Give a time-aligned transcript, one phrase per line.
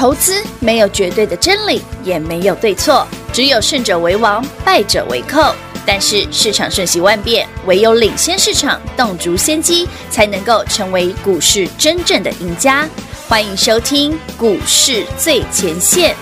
[0.00, 5.54] 投资没有绝对的真理，也没有对错，只有胜者为王，败者为寇。
[5.84, 12.88] 但是市场瞬息万变，唯有领先市场，洞烛先机，才能够成为股市真正的赢家。
[13.28, 16.14] 欢迎收听《股市最前线》。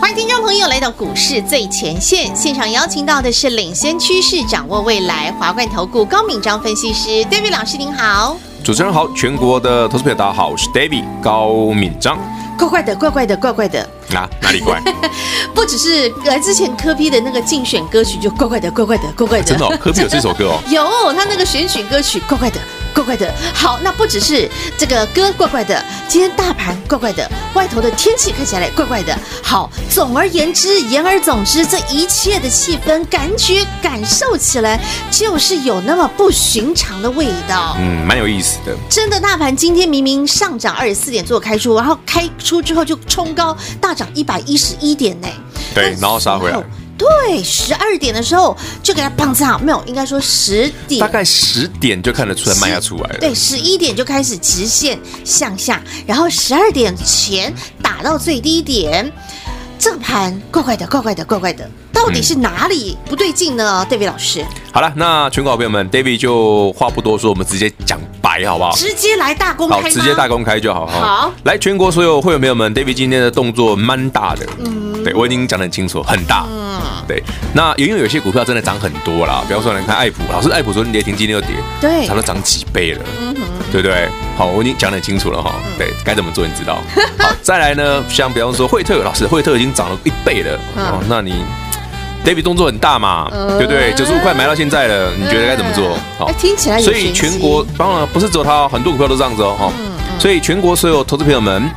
[0.00, 8.38] 欢迎听众朋友来到《股市最前线》现场，邀请到的是领先趋势、掌握未来华冠投顾高敏章分析师，David 老师您好。
[8.62, 12.18] 主持人好，全国的投资朋友大家好，我是 David 高敏章。
[12.60, 13.80] 怪怪的，怪怪的，怪怪的。
[14.14, 14.80] 啊，哪里怪？
[15.54, 19.44] 不只是来，之前科比的那个竞选歌曲就怪怪的，怪怪的，怪怪的。
[19.44, 20.60] 真的、哦，柯 P 有这首歌哦。
[20.68, 22.60] 有，他那个选曲歌曲怪怪的。
[22.92, 29.16] 怪怪的，好，那不只是这个歌怪怪的，今天大盘怪怪的，外头的天气看起来怪怪的。
[29.44, 37.76] 好，总而言之，言而总之，这一切的气氛感觉感受起来就是有那么不寻常的味道。
[37.78, 38.76] 嗯，蛮有意思的。
[38.88, 45.28] 真的，大盘今天明明上涨二十四点做开出，然后开出之后就冲高大涨一百一十一点呢。
[45.72, 46.60] 对，然后杀回来。
[46.98, 53.18] 对，十二点的时候就给它棒子好，没有，应该说十点，大概十点就看得出来卖压出来了。
[53.20, 59.10] 对，十一点就开始直线向下，然后十二点前打到最低点，
[59.80, 68.72] 这个盘怪怪的，怪怪的，怪怪的，到底是哪里不对劲呢？？David、老师，好了，那全国好朋友们，David 就话不多说，我们直接讲白好不好？
[68.72, 70.86] 直接来大公开，好，直接大公开就好。
[70.86, 76.44] 好，来全国所有会员朋友们，David 今天的动作蛮大的，嗯，对我已经讲得很清楚，很大。
[76.46, 77.22] 嗯对，
[77.54, 83.40] 那因为有些股票真的涨很多啦，比方说你看爱普，老师爱普昨天跌停，今天又跌，对，差不多涨几倍了，嗯哼，
[83.70, 84.08] 对不对？
[84.36, 86.82] 好，我已经讲得很清楚了哈，对，该怎么做你知道？
[87.18, 91.44] 好，再来呢，像比方说惠特老师，惠特已经涨了一倍了，哦，那你
[92.24, 93.92] David 动作很大嘛，对不对？
[93.94, 95.96] 九十五块买到现在了，你觉得该怎么做？
[96.18, 99.72] 好，听起来，所以全国当然不是只有他，很多股票都这样子哦，哈，
[100.18, 101.70] 所以全国所有投资朋友们。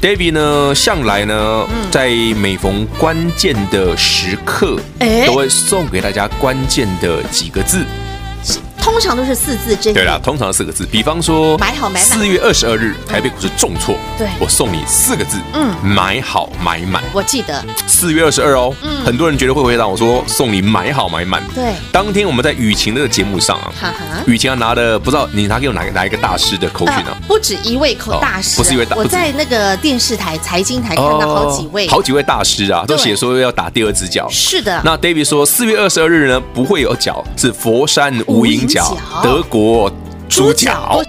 [0.00, 4.78] David 呢，向来呢，在每逢关键的时刻，
[5.26, 7.84] 都会送给大家关键的几个字。
[8.80, 9.94] 通常都是四字真言。
[9.94, 10.86] 对啦，通常四个字。
[10.90, 12.02] 比方说，买好买满。
[12.02, 13.96] 四月二十二日，台北股市重挫。
[14.16, 15.38] 对，我送你四个字。
[15.54, 17.02] 嗯，买好买满。
[17.12, 18.74] 我记得四月二十二哦。
[18.82, 21.42] 嗯，很多人觉得会回答我说送你买好买满。
[21.54, 23.72] 对，当天我们在雨晴那个节目上啊，
[24.26, 27.16] 雨晴要拿的不知道你拿给我哪哪一个大师的口讯呢？
[27.26, 29.02] 不止一位口大师，不是一位大师。
[29.02, 34.28] 我在那个电视台财经台看到好几位，好几位大师啊，都写说要打第二只脚。
[34.30, 34.80] 是的。
[34.84, 38.96] 那 David 说四月二十二日呢不会有脚，是佛山无影脚。
[39.22, 39.90] 德国
[40.28, 41.02] 猪脚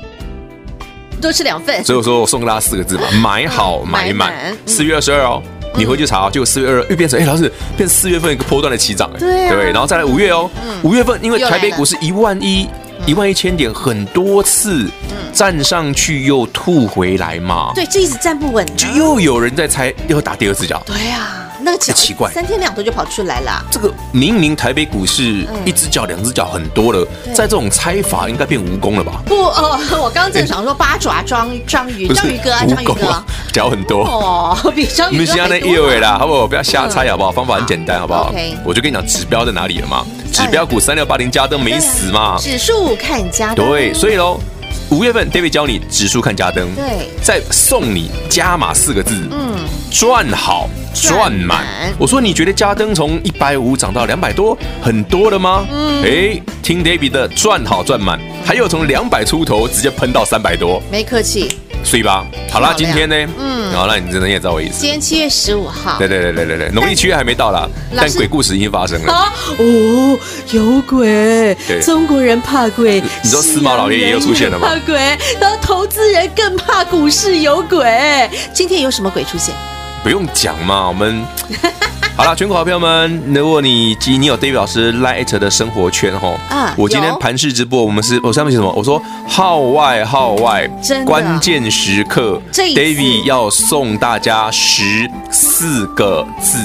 [1.22, 4.34] 多吃两份，所以我说我送给大家四个字吧，买好买满。
[4.66, 5.44] 四月二十二哦，
[5.75, 10.50] 你回去查，就四月二又变成哎，老师变四月份一个波段的起涨哎，对，然后再来五月哦，
[10.81, 12.70] 五月份因为台北股市一万一
[13.06, 14.90] 一万一千点很多次
[15.34, 21.48] 站上去又吐回来嘛，对，就一直站不稳，就又有人在猜要打第二次脚，对呀。
[21.69, 23.63] 那个脚奇怪，三天两头就跑出来了。
[23.69, 29.22] 这个明明台北股市一只脚、两只脚很多了，在这种猜法应该变蜈蚣了吧？
[29.25, 35.18] 不，呃， 我刚刚正想说八爪章章鱼， 章鱼哥啊，章鱼哥脚很多哦， 比章鱼哥。
[35.18, 36.47] 我们现在那意味啦，好不好？
[36.47, 37.31] 不要瞎猜好不好？
[37.31, 38.34] 方法很简单，好不好？
[38.66, 40.03] 我就跟你讲指标在哪里了嘛。
[40.31, 42.35] 指标股三六八零加登没死嘛？
[42.40, 43.66] 指数看加登。
[43.69, 44.40] 对，所以喽，
[44.90, 49.56] 五月份 David 教你指数看加灯，对，再送你加码四个字，嗯，
[49.91, 50.69] 赚好。
[50.91, 51.63] 赚满！
[52.00, 55.66] 我说你觉得加灯从一百五涨到两百多，很多了吗？
[55.72, 62.25] 嗯，哎，听 David 的赚好赚满，还有从两百出头直接喷到三百多，没客气，睡吧。
[62.51, 63.16] 好啦，今天呢？
[63.38, 64.79] 嗯，好，那你真的也知道我意思。
[64.79, 69.13] 今天七月十五号，对对对对对对，农历七月还没到啦，但鬼故事已经发生了。
[69.57, 70.19] 哦，
[70.51, 71.56] 有鬼！
[71.84, 74.67] 中国人怕鬼，你说司马老爷爷又出现了吗？
[74.67, 75.00] 怕鬼，
[75.40, 78.29] 然后投资人更怕股市有鬼。
[78.53, 79.53] 今天有什么鬼出现？
[80.03, 81.23] 不用讲嘛，我们
[82.19, 88.69] 好了，全国好朋友们，如果你你有 David 老师 Light 的生活圈吼，啊，我今天盘式直播，我们是我上面写什么？
[88.75, 90.69] 我说号外号外，
[91.06, 96.59] 关键时刻，David 要送大家十四个字。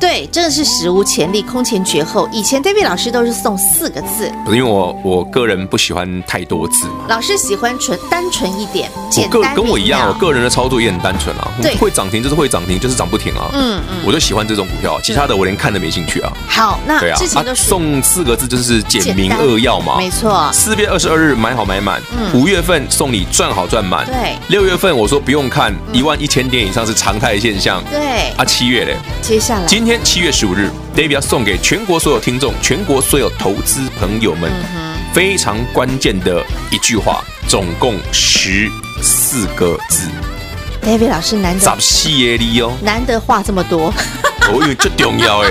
[0.00, 2.26] 对，真的是史无前例，空前绝后。
[2.32, 7.04] 以前 David 老师都是送四个字，因为我我个人不喜欢太多字嘛。
[7.06, 9.54] 老师喜欢纯单纯一点，简单。
[9.54, 11.52] 跟我一样，我个人的操作也很单纯啊。
[11.60, 13.50] 对，会涨停就是会涨停，就是涨不停啊。
[13.52, 16.32] 嗯嗯，我就喜欢这种股票，其他的我连看都没兴趣啊。
[16.48, 19.98] 好，那之前都送四个字，就是简明扼要嘛。
[19.98, 20.50] 没错。
[20.50, 22.00] 四月二十二日买好买满，
[22.32, 24.06] 五月份送你赚好赚满。
[24.06, 24.34] 对。
[24.48, 27.84] 六月份我说不用看一万一千点以上是常态现象。
[27.90, 28.30] 对。
[28.38, 28.96] 啊，七月嘞？
[29.20, 29.89] 接下来今。
[29.89, 34.48] 今天七月十五日，David 要送给全国所有听众、全国所有投资朋友们
[35.12, 38.70] 非常关键的一句话，总共十
[39.02, 40.08] 四个字。
[40.80, 43.92] David 老师难得，十四个字哦，难得话这么多。
[44.50, 45.50] 哦，因为最重要哎，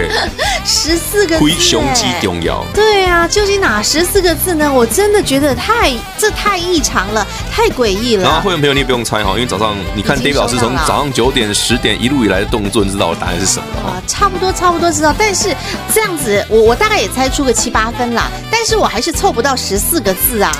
[0.66, 2.63] 十四个字，非常之重要。
[2.74, 4.72] 对啊，究竟哪十四个字呢？
[4.72, 8.24] 我真的觉得太这太异常了，太诡异了。
[8.24, 14.04] 然后会员朋友，你也不用猜哈，因为早上你看 David 老师从早上九点、十点一路以来的动作，你知道我答案是什么了啊？
[14.07, 15.16] 差不多，差不多知道。
[15.18, 15.56] 但是
[15.94, 20.51] 这样子，我我大概也猜出个七八分啦，但是我还是凑不到十四个字啊。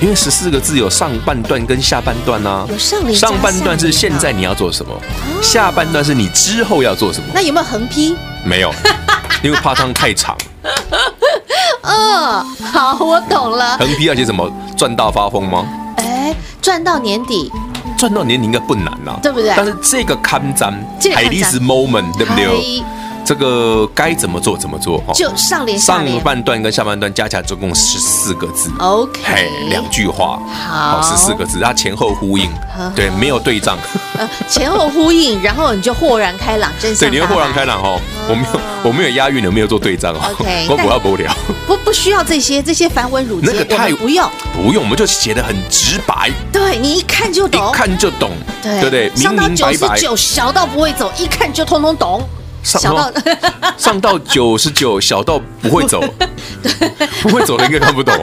[0.00, 3.14] 因为十四个字有上半段跟下半段啊，有上联。
[3.14, 4.92] 上半段是现在你要做什么，
[5.42, 7.26] 下半段是你之后要做什么。
[7.34, 8.16] 那有没有横批？
[8.44, 8.72] 没有，
[9.44, 10.36] 因为怕它太长。
[11.82, 13.76] 嗯，好，我懂了。
[13.78, 14.50] 横批要写什么？
[14.76, 15.66] 赚到发疯吗？
[15.96, 17.52] 哎，赚到年底。
[17.98, 19.52] 赚到年底应该不难呐，对不对？
[19.54, 20.72] 但是这个看展，
[21.14, 22.82] 海历史 moment，对不对？
[23.30, 25.12] 这个该怎么做怎么做哈？
[25.14, 28.72] 就上联上半段跟下半段加起来总共十四个字。
[28.80, 32.50] OK，两句话，好，十四个字，它前后呼应，
[32.92, 33.78] 对，没有对仗。
[34.48, 36.98] 前后呼应，然后你就豁然开朗，真是。
[36.98, 38.00] 对，你会豁然开朗哦。
[38.28, 40.18] 我没有，我没有押韵，我没有做对仗哦。
[40.32, 41.32] OK， 我不要不了。
[41.68, 46.32] 不不需要这些这些繁文缛节，那个太不用不用，我们就写的很直白。
[46.50, 49.14] 对，你一看就懂，一看就懂，对对对？
[49.14, 52.28] 上到九十九，小到不会走，一看就通通懂。
[52.62, 53.12] 上到
[53.76, 56.02] 上到九十九，小到不会走，
[57.22, 58.14] 不会走的应该看不懂。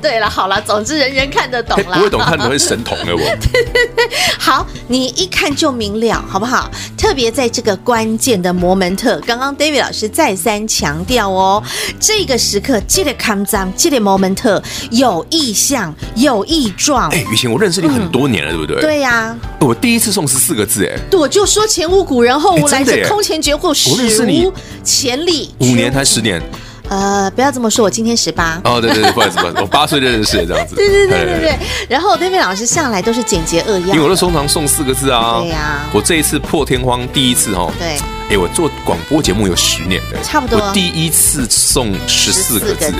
[0.00, 1.96] 对了，好了，总之人人看得懂了。
[1.96, 3.20] 不会懂看的会神童的我。
[3.52, 4.08] 对对对，
[4.38, 6.70] 好，你一看就明了，好不好？
[6.96, 11.62] 特别在这个关键的摩门特，刚刚 David 老师再三强调哦，
[12.00, 17.08] 这个时刻记得看脏，记得摩门特有意象，有意状。
[17.10, 18.80] 哎，雨晴，我认识你很多年了，对不对？
[18.80, 19.36] 对呀。
[19.60, 24.52] 我第一次送十四个字，哎，我就说前无古人后无来者，空前绝后，史无
[24.84, 25.54] 前例。
[25.58, 26.40] 五年还十年？
[26.88, 28.60] 呃，不要这么说，我今天十八。
[28.64, 30.74] 哦，对对对，不好意思，不好意思，我八岁就认识这样子。
[30.76, 31.58] 对对对对对。
[31.88, 35.40] 然后 David 老师向来都是简洁扼要，因为我都通常送四个字啊。
[35.40, 35.80] 对呀。
[35.92, 37.72] 我这一次破天荒第一次哦。
[37.78, 37.98] 对。
[38.28, 40.58] 哎，我做广播节目有十年了，差不多。
[40.58, 42.92] 我第一次送十四个字，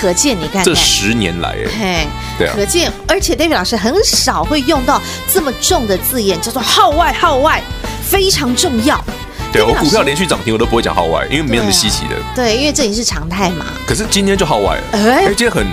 [0.00, 2.06] 可见你看，这十年来，哎，
[2.36, 5.00] 对啊，可见，而且 David 老师很少会用到
[5.32, 7.62] 这么重的字眼，叫做号外号外，
[8.04, 9.00] 非常重要。
[9.52, 12.16] 对，我股票连续涨停，我都不会讲号外，因为没什么稀奇的。
[12.34, 13.66] 对，因为这已经是常态嘛。
[13.86, 15.66] 可是今天就号外了，哎，今天很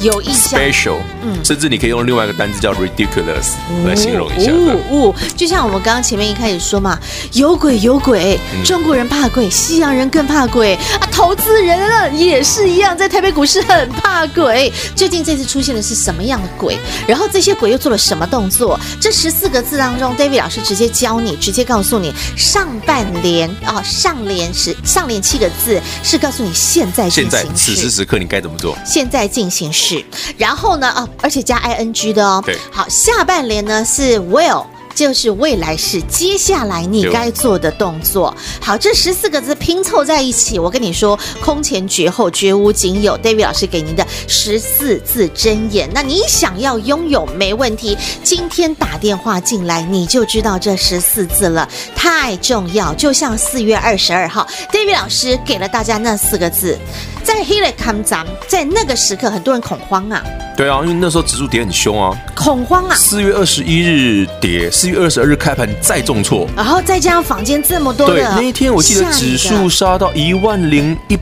[0.00, 3.52] 有印象，special，嗯，甚至你可以用另外一个单字叫 ridiculous
[3.86, 4.50] 来形容一下。
[4.52, 6.98] 哦哦，就像我们刚刚前面一开始说嘛，
[7.32, 14.72] 有鬼有鬼，中国人怕鬼，西洋人更怕鬼啊，投资人啊也是一样，在台北股市很怕鬼。
[14.94, 16.78] 究竟这次出现的是什么样的鬼？
[17.06, 18.78] 然后这些鬼又做了什么动作？
[19.00, 28.76] 这十四个字当中，David 老师直接教你，直接告诉你，上半联啊，上联是上联七个字，是告诉你现在进行时，现在此时此刻你该怎么做？
[28.84, 29.87] 现在进行时。
[30.36, 30.92] 然后呢？
[30.96, 32.42] 哦，而且加 ing 的哦。
[32.44, 32.56] 对。
[32.70, 34.64] 好，下半联呢是 will，
[34.94, 38.34] 就是未来式，接下来你该做的动作。
[38.60, 43.16] 好，这十四个字拼凑在一起，我跟你说，空前绝后，绝无仅有。
[43.18, 47.96] David 老师给您的十四字真言，那你想要拥有没问题。
[48.24, 52.92] 今天打电话进来，你就知道这十四字了，太重要。
[52.94, 56.76] 就像四月二十二号，David 老师给了大家那四个字。
[57.22, 60.22] 在黑了康咱，在那个时刻，很多人恐慌啊。
[60.56, 62.94] 对啊，因为那时候指数跌很凶啊，恐慌啊。
[62.96, 71.18] 四月二十一日跌，四月二十二日开盘再重挫，然后再加上坊间这么多的，对，那一天我记得指数杀到一万零一。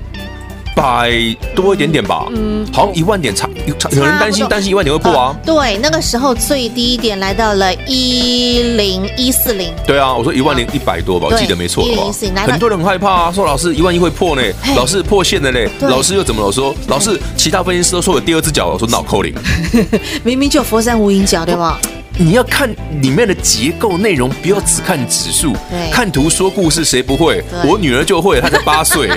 [0.77, 1.11] 百
[1.55, 5.35] 多一点点吧，嗯，好像一万点差，有人担心担心一万点会破啊。
[5.43, 9.73] 对，那个时候最低点来到了一零一四零。
[9.87, 12.13] 对啊，我说一万零一百多吧，我记得没错的话。
[12.47, 14.43] 很多人很害怕啊，说老师一万一会破呢，
[14.77, 16.53] 老师破线了嘞，老师又怎么了？
[16.53, 19.35] 说老师其他分析师都说有第二只脚，我说脑扣零，
[20.23, 21.81] 明明就佛山无影脚，对吧？
[22.19, 22.71] 你要看
[23.03, 25.55] 里面的结构内容，不要只看指数。
[25.93, 27.45] 看图说故事，谁不会？
[27.65, 29.09] 我女儿就会，她才八岁。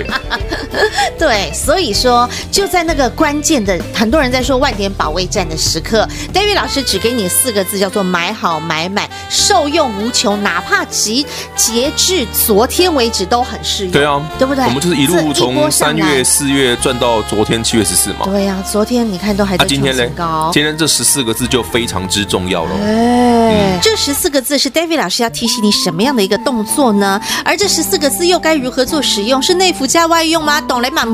[1.18, 11.26] 对，所以说就在那个关键的，很多人在说万点保卫战的时刻，David 老师只给你四个字，叫做买好买满，受用无穷，哪怕及
[11.56, 13.92] 截至昨天为止都很适用。
[13.92, 14.64] 对啊，对不对？
[14.64, 18.26] 我们就是一路从三月、四月赚到昨天七月十四嘛。
[18.26, 20.50] 对呀，昨天你看都还在创新高。
[20.52, 22.70] 今天这十四个字就非常之重要了。
[22.90, 27.20] 哎，这十四个字是 David 老师要提醒你什么样的一个动作呢？
[27.44, 29.40] 而这十四个字又该如何做使用？
[29.40, 30.60] 是内服加外用吗？
[30.60, 31.04] 懂了吗？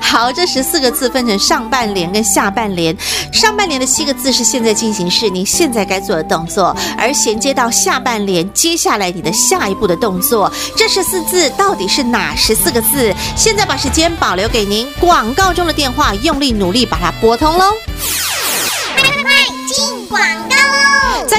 [0.00, 2.96] 好，这十四个字分成上半联跟下半联。
[3.32, 10.52] 上半联的七个字是现在进行式，你现在该做的动作；而衔接到下半联，接下来你的下一步的动作。
[10.76, 13.14] 这十四字到底是哪十四个字？
[13.36, 17.66] 现在把时间保留给您，广告中的电话，用力努力把它拨通喽。
[18.96, 19.30] 快快
[20.08, 20.19] 广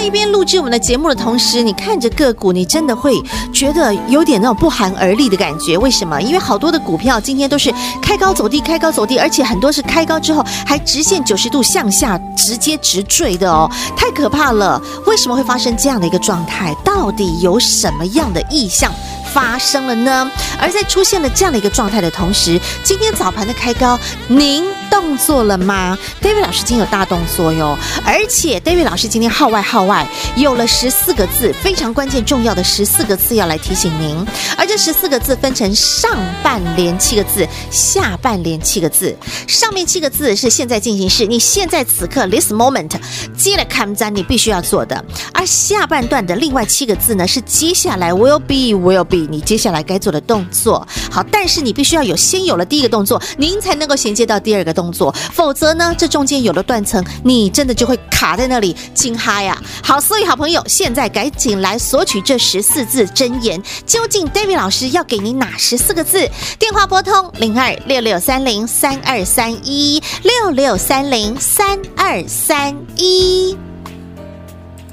[0.01, 3.21] 在一边录制我们的节目的同时，你看着个股，你真的会
[3.53, 5.77] 觉得有点那种不寒而栗的感觉。
[5.77, 6.19] 为什么？
[6.19, 14.81] 因为好多的股票今天都是开高走低，开高走低，而且很多是开高之后还直线九十度向下，直接直坠的哦，太可怕了！
[15.05, 16.75] 为什么会发生这样的一个状态？
[16.83, 18.91] 到底有什么样的异象？
[19.31, 20.29] 发生了呢？
[20.59, 30.05] 而在出现了这样的一个状态的同时，今天早盘的开高，您动作了吗？David 老师今天有大动作哟，而且 David 老师今天号外号外
[30.35, 34.23] 有了十四个字，非常关键重要的十四个字要来提醒您。
[34.57, 36.11] 而这十四个字分成上
[36.43, 39.15] 半联七个字，下半联七个字。
[39.47, 42.91] 上面七个字是现在进行式，你现在此刻 this moment
[43.37, 45.03] 接了看单，你必须要做的。
[45.33, 49.27] 而下半段的另外七个字呢，是接下来 will be will be。
[49.29, 59.61] 你接下来该做的动作，好，但是你必须要有先有了第一个动作，您才能够衔接到第二个动作，否则呢，这中间有了断层，你真的就会卡在那里，惊哈呀！
[59.83, 66.29] 好，所以好朋友，现在赶紧来索取这十四字真言，究竟 David 老师要给你哪十四个字？
[66.57, 73.57] 电话拨通零二六六三零三二三一六六三零三二三一，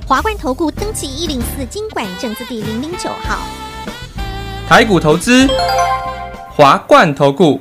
[0.07, 3.39] 华冠投顾登记一零四经管证字第零零九号。
[4.67, 5.47] 台股投资，
[6.51, 7.61] 华冠投顾。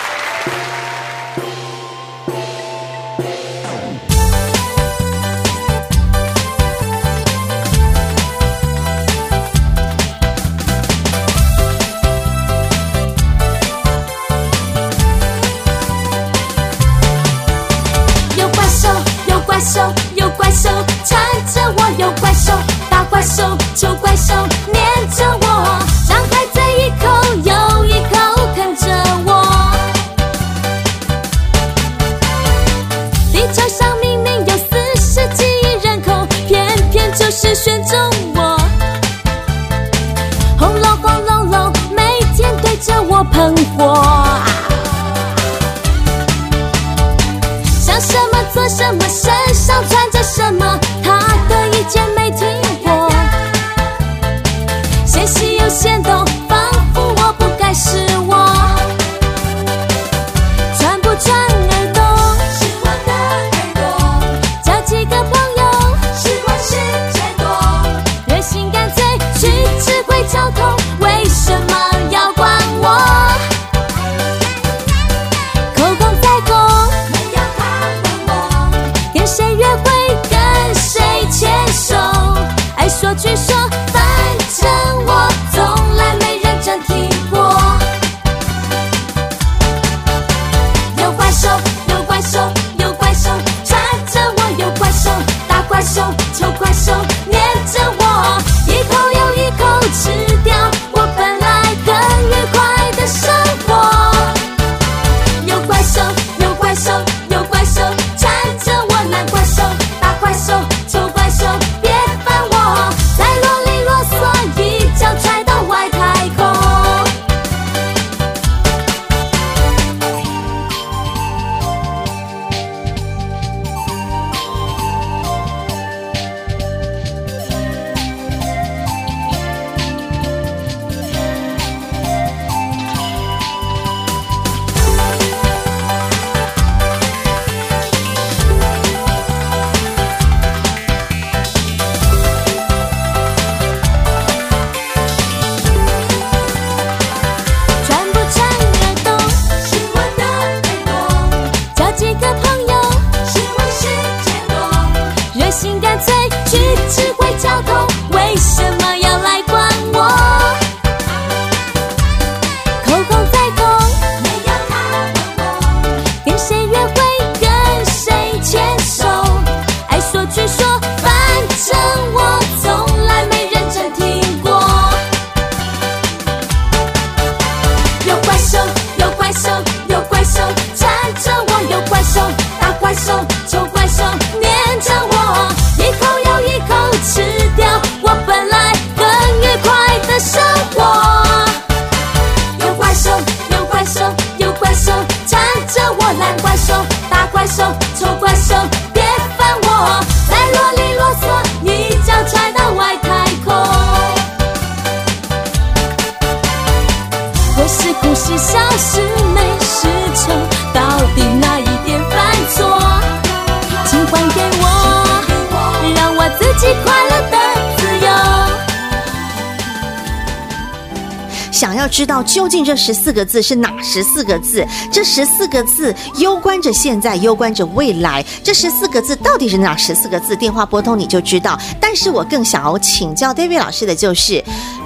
[221.91, 224.65] 知道究竟这十四个字是哪十四个字？
[224.91, 228.25] 这十四个字攸关着现在，攸关着未来。
[228.41, 230.33] 这十四个字到底是哪十四个字？
[230.37, 231.59] 电话拨通你就知道。
[231.81, 234.41] 但是我更想要请教 David 老师的就是，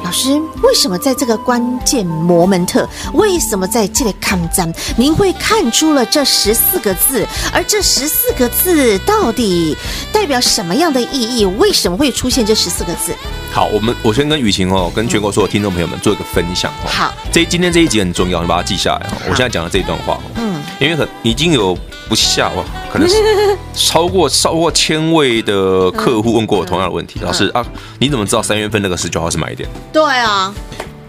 [0.05, 7.25] 老师为什么在这个关键 moment，为什么在这里看咱，您会看出了这十四个字？
[7.51, 9.75] 而这十四个字到底
[10.13, 11.43] 代表什么样的意义？
[11.57, 13.15] 为什么会出现这十四个字？
[13.51, 16.87] 好，我们我先跟雨晴哦，跟全国所有听众朋友们做一个分享哦。
[16.87, 19.09] 好，这今天这一集很重要，你把它记下来。
[19.27, 21.75] 我现在讲的这一段话，嗯，因为很已经有
[22.07, 23.15] 不下哇，可能是
[23.73, 27.19] 超过超过千位的客户问过我同样的问题。
[27.23, 27.65] 老师啊，
[27.99, 29.67] 你怎么知道三月份那个十九号是买点？
[29.91, 30.53] 对啊。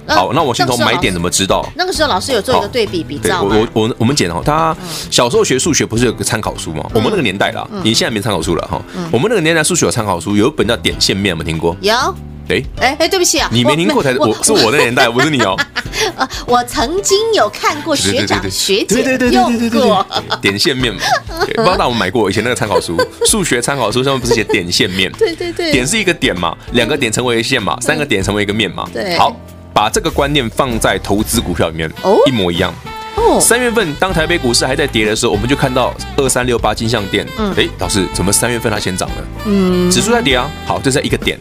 [0.08, 1.68] 好，那我先从买点怎么知道？
[1.74, 3.42] 那个时候老师有做一个对比比较。
[3.42, 4.74] 我我我们讲哦，他
[5.10, 6.88] 小时候学数学不是有个参考书吗？
[6.94, 8.80] 我们那个年代啦，你现在没参考书了哈。
[9.10, 11.76] 我们那个年代数学有参考书，有一本叫点线面，有没有听过？
[11.80, 11.92] 有。
[12.48, 15.56] 哎哎哎，对不起啊，你没听过才我是我的年代， 不是你哦。
[16.46, 20.06] 我曾经有看过学长学姐对对对对对对过
[20.40, 21.00] 点线面嘛，
[21.54, 25.10] 不知道大家有买过以前那个参考书， 数学参考书上面不是写点线面？
[25.12, 28.88] 对对对，点是一个点嘛，两个点成为一线嘛，三个点成为一个面嘛。
[28.92, 29.34] 对，好。
[29.72, 32.72] 把这个观念放在投资股票里面，哦一模一样。
[33.38, 37.52] 三月份当台北股市还在跌的时候，我们就看到二三六八金像店，嗯。
[37.58, 39.14] 哎，老师，怎么三月份它先涨了？
[39.44, 40.50] 嗯，指数在跌啊。
[40.64, 41.38] 好，这是一个点。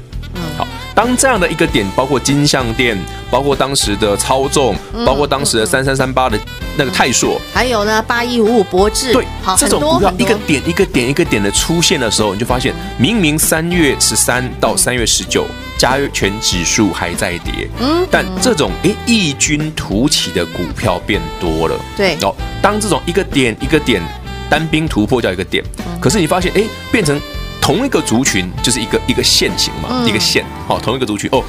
[0.95, 2.97] 好，当这样的一个点，包括金像电，
[3.29, 6.39] 包括当时的超纵，包括当时的三三三八的
[6.77, 9.13] 那个泰硕，还有呢八一五五博智。
[9.13, 9.25] 对，
[9.58, 15.45] 这种股票一个点一个点一个点的出现的时候，你就发现，明明三月十三到三月十九。
[15.77, 22.34] 加权指数还在跌，嗯，但这种诶异军突起的股票变多了，对哦。
[22.62, 24.01] 当这种一个点一个点
[24.49, 25.62] 单兵突破叫一个点，
[25.99, 27.19] 可是你发现诶变成
[27.65, 31.28] 同一个族群就是一个一个线型嘛，一个线，好，同一个族群。
[31.32, 31.43] 哦。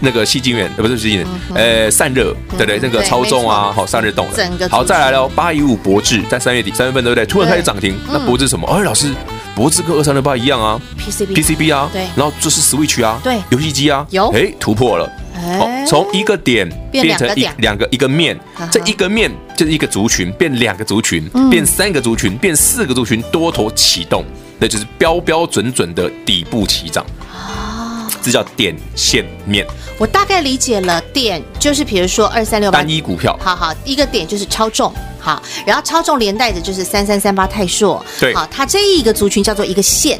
[0.00, 2.78] 那个矽晶圆呃不是矽晶圆，呃散热对不对？
[2.80, 7.26] 那个超重啊，好散热动了，好再来了，八一五博智在三月底三月份对不对？
[7.26, 8.66] 突然开始涨停，那博智什么？
[8.68, 9.12] 哎，老师。
[9.54, 15.10] 博智跟二三六八一样啊，PCB PCB 啊，对，然后这是 Switch 啊，对，游戏机啊，有，哎，突破了，
[15.58, 18.38] 好，从一个点变成一两个一个面，
[18.70, 24.24] 这一个面就是一个族群，变两个族群，变三个族群，变四个族群，多头启动，
[24.58, 29.66] 那就是标标准准的底部起涨啊，这叫点线面。
[29.98, 34.92] 我大概理解了，点就是比如说二三六八单一股票，好好，一个点就是超重。
[35.20, 40.18] 好，然后超重连带着就是三三三八泰硕，对，好，它这一个族群叫做一个线，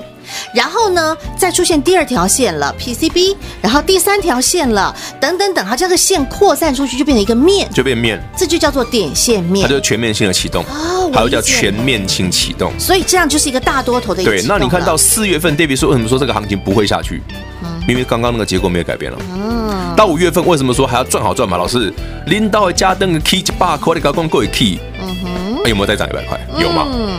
[0.53, 14.31] 然后呢，再出现第二条线了 PCB，然后第三条线了，等等等，它这个线扩散出去就变成一个面，就变面，这就叫做点线面，它就是全面性的启动，哦，还有叫全面性启动，所以这样就是一个大多头的一个。
[14.31, 17.23] 对，那你看到四月份，David 说为什么说这个行情不会下去？
[17.63, 19.19] 嗯，因为刚刚那个结果没有改变了。
[19.33, 21.57] 嗯，到五月份为什么说还要赚好赚嘛？
[21.57, 21.93] 老师，
[22.27, 24.79] 领导的加登的 key 一百块，你搞讲过 key。
[25.01, 26.39] 嗯哼，有没有再涨一百块？
[26.61, 26.87] 有吗？
[26.93, 27.19] 嗯，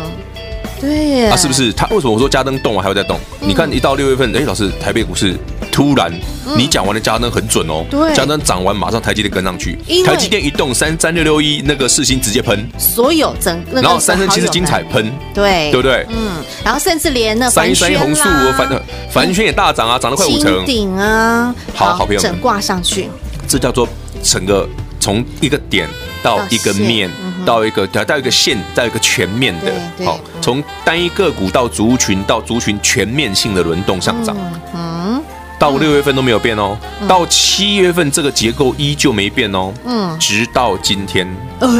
[0.79, 1.71] 对啊，是不是？
[1.73, 3.19] 他为什么我说加登动完，还会再动？
[3.39, 5.35] 你看一到六月份，哎，老师，台北股市
[5.71, 6.11] 突然，
[6.55, 7.85] 你讲完的加登很准哦。
[7.89, 9.77] 对，加登涨完，马上台积电跟上去。
[10.05, 16.05] 台积电一动，三三六六一那个四星直接喷，所有整，然后三生七是精彩喷，对，对不对？
[16.09, 18.23] 嗯，然后甚至连那三一三一红树，
[18.57, 20.65] 反正凡轩也大涨啊，涨了快五成。
[20.65, 23.09] 顶啊，好好朋友，整挂上去，
[23.47, 23.87] 这叫做
[24.23, 24.67] 整个
[24.99, 25.89] 从一个点
[26.23, 27.09] 到一个面。
[27.45, 34.35] 到一个到一个线，到一个全面的，好，从单一个股到族群，到族群全面性的轮动上涨，
[34.73, 35.21] 嗯，
[35.57, 41.27] 到六月份都没有变哦，到七月份这个结构依旧没变哦，嗯，直到今天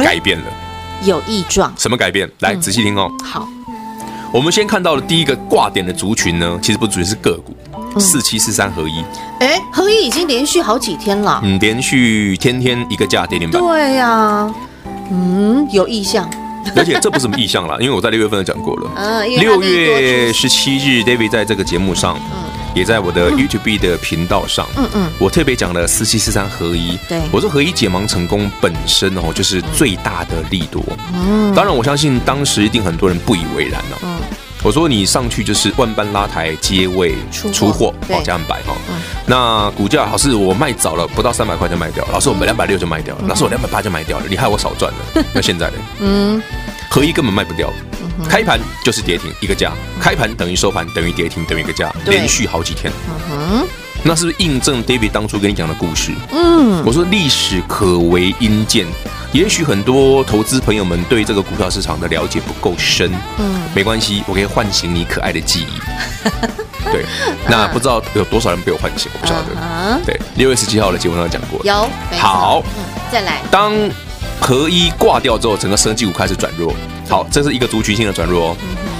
[0.04, 0.46] 改变了，
[1.04, 2.30] 有异状，什么改变？
[2.40, 3.12] 来仔细听哦。
[3.24, 3.48] 好，
[4.32, 7.56] 我们先看到的第一个挂点的族群呢，其实不只是个股，
[8.00, 9.04] 四七四三合一，
[9.40, 14.54] 哎，合一已经连续好几天了，嗯，连续天天一个价跌停板，对呀。
[15.12, 16.30] 嗯，有意向，
[16.76, 18.92] 而且这不是什么意向啦， 因为我在六月份就讲过了。
[18.96, 22.44] 嗯，六月十七日，David 在这个节目上，嗯，
[22.76, 30.84] 也在我的 YouTube 的频道上，嗯嗯，我特别讲了四七四三合一，对，我说合一解盲成功本身哦，就是最大的利多。
[31.14, 33.98] 嗯，当然我相信当时一定很多人不以为然了。
[34.04, 34.20] 嗯。
[34.62, 38.76] 我说你上去就是万般拉抬接位出货，报价百哈。
[39.26, 42.12] 那股价好是我卖早了，不到三百块就卖掉了。
[42.12, 43.26] 老师，我们两百六就卖掉了。
[43.28, 44.26] 老师，我两百八就卖掉了。
[44.30, 45.24] 你害我少赚了。
[45.34, 45.78] 那现在呢？
[46.02, 46.42] 嗯，
[46.90, 47.72] 合一根本卖不掉。
[48.28, 52.92] 开盘就是跌停一个价，开盘等于收盘等于跌停等于一个价，连续好几天。
[53.32, 53.68] 嗯哼，
[54.04, 56.12] 那是不是印证 David 当初跟你讲的故事？
[56.34, 58.86] 嗯，我说历史可为因鉴。
[59.32, 65.80] 也许很多投资朋友们对这个股票市场的了解不够深，嗯，没关系，我可以唤醒你可爱的记忆。
[66.92, 67.06] 对，
[67.48, 70.02] 那不知道有多少人被我唤醒，我不晓得。
[70.04, 71.60] 对，六月十七号的节目上讲过。
[71.64, 71.88] 有。
[72.18, 72.64] 好，
[73.12, 73.74] 再来，当
[74.40, 76.74] 合一挂掉之后，整个生技股开始转弱。
[77.08, 78.58] 好，这是一个族群性的转弱哦。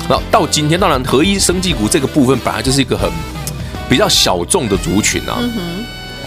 [0.08, 3.10] 然后到今天，当然合一生技股这个部分本来就是一个很
[3.90, 5.40] 比较小众的族群啊，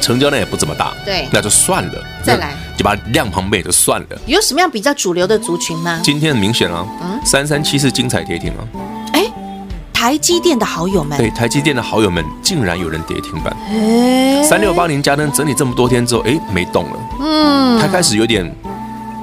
[0.02, 2.04] 成交量也不怎么大，对，那就算了。
[2.22, 4.06] 再来，就把量旁边也就算了。
[4.26, 6.00] 有什么样比较主流的族群吗？
[6.02, 6.84] 今天很明显啊，
[7.24, 8.60] 三三七是精彩跌停啊。
[9.12, 9.24] 哎，
[9.92, 13.56] 台积电的好友们，对，台积电的好友们竟然有人跌停板。
[13.70, 16.96] 哎，三六八零嘉登整理这么多天之后，哎，没动了。
[17.20, 18.44] 嗯，它开始有点。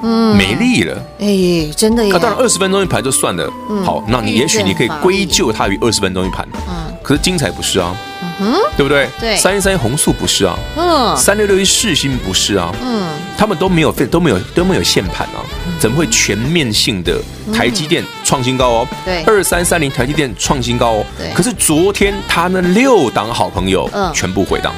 [0.02, 0.96] 嗯，没力了。
[1.18, 2.10] 哎，真的耶。
[2.10, 3.46] 那当然，二十分钟一盘就算了。
[3.84, 6.48] 好，那你也许你可以归咎它于二十分钟一盘。
[6.66, 7.94] 嗯，可是精彩不是啊。
[8.40, 9.06] 嗯，对不对？
[9.20, 9.36] 对。
[9.36, 10.58] 三一三一红素不是啊。
[10.76, 11.16] 嗯。
[11.16, 12.74] 三六六一世新不是啊。
[12.82, 13.08] 嗯。
[13.36, 15.40] 他们都没有都没有都没有限盘啊，
[15.78, 17.18] 怎么会全面性的
[17.54, 18.88] 台积电创新高哦？
[19.04, 19.22] 对。
[19.24, 21.06] 二三三零台积电创新高哦。
[21.16, 21.32] 对。
[21.32, 24.74] 可是昨天他那六档好朋友全部回档，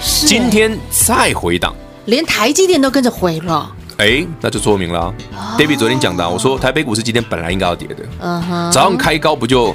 [0.00, 3.70] 今天再回档，连台积电都跟着回了。
[3.98, 5.12] 哎，那就说明了。
[5.58, 9.74] David 昨天讲的，我说台北股市今天本来应该要跌的，嗯哼，早上开高不就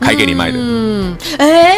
[0.00, 0.58] 开给你卖的？
[0.58, 1.76] 嗯，哎。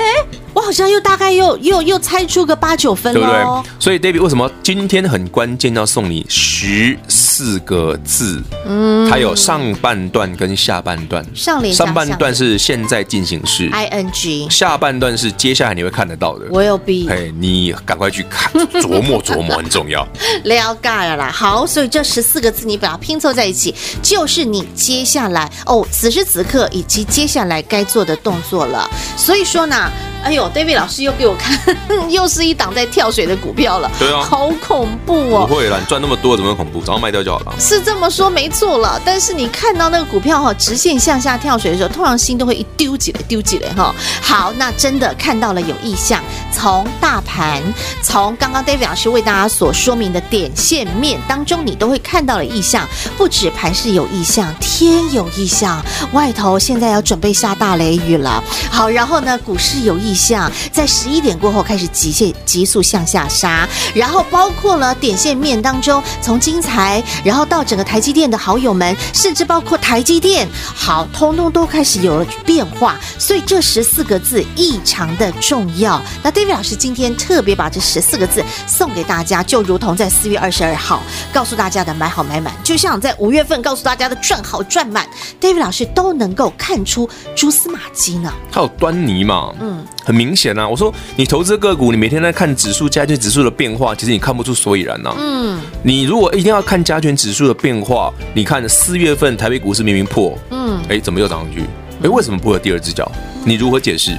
[0.68, 3.70] 好像又大概又又又猜出个八九分了，对不对？
[3.80, 6.94] 所以 David 为什么今天很关键要送你十
[7.38, 8.42] 四个字？
[8.66, 11.24] 嗯，它有上半段跟下半段。
[11.36, 14.48] 上联上半段是现在进行式，I N G。
[14.50, 16.46] 下半段是接下来你会看得到的。
[16.50, 17.08] 我有 B。
[17.08, 18.50] 哎，你赶快去看，
[18.82, 20.04] 琢磨琢磨很重要。
[20.42, 21.30] 了解了啦。
[21.32, 23.72] 好，所以这十四个字你把它拼凑在一起，
[24.02, 28.90] 就是你接下来哦，此时此刻以及接下来该做的动作了。
[29.16, 29.88] 所以说呢。
[30.24, 31.56] 哎呦，David 老师又给我看，
[32.10, 33.88] 又是一档在跳水的股票了。
[34.00, 35.46] 对啊，好恐怖哦！
[35.46, 36.80] 不会啦，你赚那么多怎么会恐怖？
[36.82, 37.27] 早上卖掉就
[37.60, 43.94] 是这么说没错了，但是你看到那个股票哈，直线向下跳水的时候，通常心都会一丢起来，丢起来哈。
[44.22, 47.62] 好，那真的看到了有异象，从大盘，
[48.02, 52.88] 从刚刚 David 老师为大家所说明的点线面当中，你都会看到了异象。
[53.18, 58.42] 不止盘是有异象，天有异象，外头现在要准备下大雷雨了。
[58.70, 59.98] 好，然后呢，股市有。
[59.98, 72.96] 意向在十一点过后开始急线急速向下杀，然后包括了点线面当中，从精彩，然后到整个台积电的好友们，甚至包括台积电，好，通通都开始有了变化。
[73.18, 76.00] 所以这十四个字异常的重要。
[76.22, 81.02] 那 David 老师今天特别把这十四个字送给大家，就如同在四月二十二号
[81.32, 85.06] 告诉大家的买好买满，就像在五月份告诉大家的赚好赚满
[85.40, 88.32] ，David 老师都能够看出蛛丝马迹呢。
[88.50, 89.52] 它有端倪嘛？
[89.60, 89.86] 嗯。
[90.08, 95.14] 很明显啊，我说你投资个股，你每天在看指数加权指数的变化，其实你看不出所以然呐。
[95.18, 101.60] 嗯，你如果一定要看加权指数的变化，你看四月份台北股市明明破，嗯，哎，怎么又涨上去？
[102.02, 103.06] 哎，为什么破了第二只脚？
[103.44, 104.16] 你如何解释？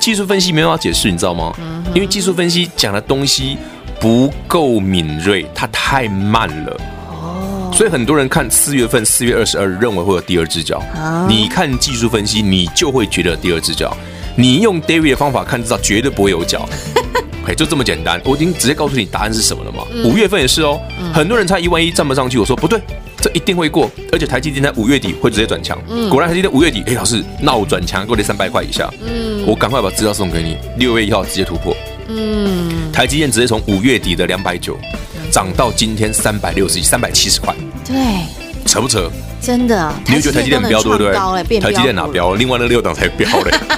[0.00, 1.54] 技术分析没办法解释，你知道吗？
[1.94, 3.58] 因为技术分析讲的东西
[4.00, 6.80] 不够敏锐，它太慢了。
[7.12, 10.82] 哦，所以很多人看四月份四月二十二日认为会有第二只脚，
[11.28, 13.96] 你看技术分析，你就会觉得第二只脚。
[14.38, 16.64] 你用 David 的方法看，至少绝对不会有脚，
[17.44, 18.20] 嘿，就这么简单。
[18.24, 19.82] 我已经直接告诉你答案是什么了嘛？
[20.04, 20.80] 五月份也是哦，
[21.12, 22.80] 很多人猜一万一站不上去，我说不对，
[23.20, 25.76] 这一定会过，而且台积电在五月底会直接转强。
[26.08, 28.88] 果然台积电五月底，哎，老师闹转强，过了三百块以下。
[29.04, 31.76] 嗯，我赶快把资料送给你，六月一号直接突破。
[32.06, 34.78] 嗯，台积电直接从五月底的两百九
[35.32, 37.52] 涨到今天三百六十几、三百七十块。
[37.84, 37.96] 对，
[38.64, 39.10] 扯不扯？
[39.40, 41.58] 真的，你会觉得台积电很飙，对不对？
[41.58, 42.34] 台积电哪飙？
[42.34, 43.50] 另外那六档才飙嘞。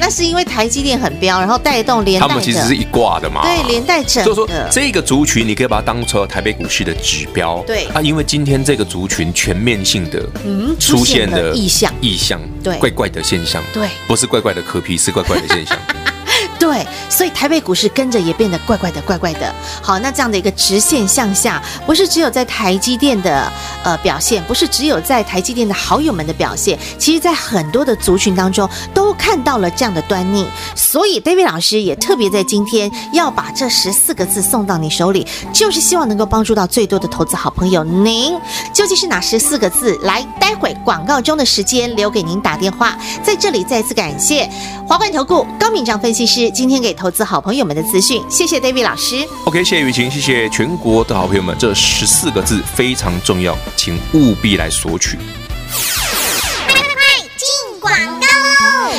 [0.00, 3.42] 那是因为台积电很彪，然后带动连带他们其实是一挂的嘛。
[3.42, 4.24] 对，连带整。
[4.24, 7.62] 所以说这个族群，你可以把它当成台北股市的指标。
[7.66, 7.84] 对。
[7.94, 15.78] 啊，因为今天这个族群全面性的嗯出现的异象，异象，对，怪怪的现象，对，不是怪怪的科皮是怪怪的现象。
[16.60, 19.52] 对，所以台北股市跟着也变得怪怪的，怪怪的。
[19.80, 23.50] 好，那这样的一个直线向下，不是只有在台积电的
[23.82, 30.46] 呃表现，不是只有在台积电的好友们的表现，其实在很多的族群当中都看到了这样的端倪。
[30.76, 37.82] 所以 David 老师也特别在今天要把这十四个字送到你手里，就是希望能够帮助到最多的投资好朋友。
[37.82, 38.38] 您
[38.74, 39.98] 究竟是哪十四个字？
[40.02, 42.98] 来，待会广告中的时间留给您打电话。
[43.22, 44.46] 在这里再次感谢
[44.86, 46.49] 华冠投顾高敏章分析师。
[46.50, 49.26] 今天给投资好朋友们的资讯，谢谢 David 老师。
[49.44, 51.56] OK，谢谢雨晴，谢谢全国的好朋友们。
[51.58, 55.18] 这十四个字非常重要，请务必来索取。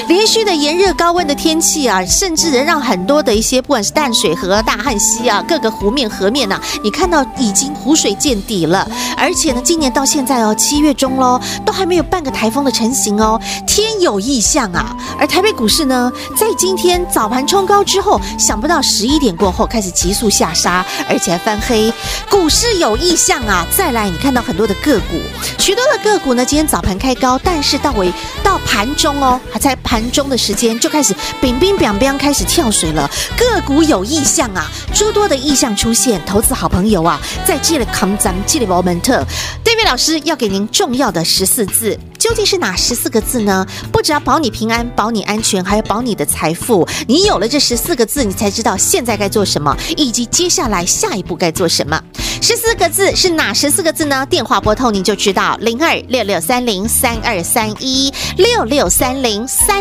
[0.07, 8.87] 连续的炎热高温的天气啊，甚至能让很多的一些不管是淡水河、大汉溪啊，各个湖面河面呐、你看到已经湖水见底了。
[9.17, 14.95] 而且呢，今年到现在哦，七月中喽，都还没有半个台风的成型哦，天有异象啊。
[15.17, 21.93] 而台北股市呢，在今天早盘冲高之后，想不到十一点过后开始急速下杀，而且还翻黑，
[22.29, 23.65] 股市有异象啊。
[23.75, 25.19] 再来，你看到很多的个股，
[25.57, 28.11] 许多的个股呢，今天早盘开高，但是到尾
[28.43, 39.25] 到盘中哦，还在盘中的时间就开始冰冰冰冰开始跳水了，个股有意向啊，诸多的意向出现，投资好朋友啊，在这里扛涨，这里我们特
[39.63, 41.99] ，David 老师要给您重要的十四字。
[42.17, 43.65] 究竟是哪十四个字呢？
[43.91, 46.87] 不只要保你平安、保你安全，还要保你的财富。
[47.07, 51.99] 你有了这十四个字，你才知道现在该做什么，以及接下来下一步该做什么。
[52.39, 54.23] 十四个字是哪十四个字呢？
[54.27, 59.80] 电话拨通你就知道，零二六六三零三二三一六六三零三